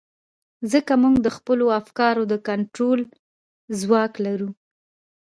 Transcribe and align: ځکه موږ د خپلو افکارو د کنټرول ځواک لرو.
ځکه 0.71 0.93
موږ 1.01 1.15
د 1.25 1.27
خپلو 1.37 1.65
افکارو 1.79 2.23
د 2.31 2.33
کنټرول 2.47 2.99
ځواک 3.79 4.13
لرو. 4.25 4.49